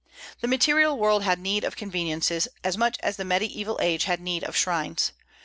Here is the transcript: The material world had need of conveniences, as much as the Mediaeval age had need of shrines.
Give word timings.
The 0.39 0.47
material 0.47 0.97
world 0.97 1.21
had 1.21 1.37
need 1.37 1.63
of 1.63 1.75
conveniences, 1.75 2.47
as 2.63 2.75
much 2.75 2.97
as 3.01 3.17
the 3.17 3.23
Mediaeval 3.25 3.77
age 3.83 4.05
had 4.05 4.19
need 4.19 4.43
of 4.43 4.57
shrines. 4.57 5.11